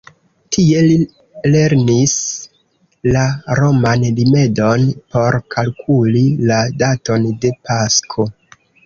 Tie 0.55 0.79
li 0.85 0.93
lernis 1.55 2.15
la 3.17 3.25
roman 3.59 4.07
rimedon 4.21 4.87
por 5.13 5.37
kalkuli 5.57 6.25
la 6.53 6.59
daton 6.81 7.29
de 7.45 7.53
Pasko. 7.69 8.27